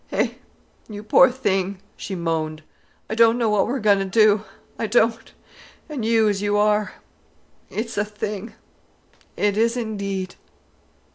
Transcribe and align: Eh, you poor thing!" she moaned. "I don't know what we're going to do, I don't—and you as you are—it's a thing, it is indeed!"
Eh, 0.11 0.29
you 0.89 1.03
poor 1.03 1.29
thing!" 1.29 1.79
she 1.95 2.15
moaned. 2.15 2.63
"I 3.07 3.13
don't 3.13 3.37
know 3.37 3.51
what 3.51 3.67
we're 3.67 3.79
going 3.79 3.99
to 3.99 4.03
do, 4.05 4.45
I 4.79 4.87
don't—and 4.87 6.03
you 6.03 6.27
as 6.27 6.41
you 6.41 6.57
are—it's 6.57 7.99
a 7.99 8.03
thing, 8.05 8.55
it 9.37 9.57
is 9.57 9.77
indeed!" 9.77 10.37